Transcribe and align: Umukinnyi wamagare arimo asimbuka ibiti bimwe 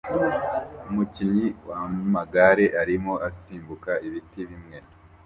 Umukinnyi 0.89 1.47
wamagare 1.67 2.65
arimo 2.81 3.13
asimbuka 3.29 3.91
ibiti 4.07 4.41
bimwe 4.49 4.77